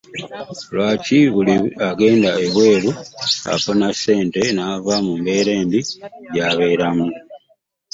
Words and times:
Lwaki 0.73 1.19
buli 1.33 1.55
agenda 1.89 2.29
ebwe 2.45 2.69
ru 2.83 2.91
afuna 3.53 3.87
ssente 3.95 4.41
naava 4.55 4.93
mu 5.05 5.13
mbeera 5.19 5.51
embi 5.61 5.81
gyabeeramu? 6.33 7.07